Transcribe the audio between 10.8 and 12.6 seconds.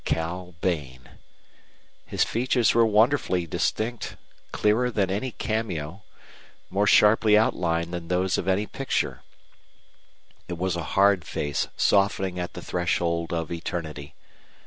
hard face softening at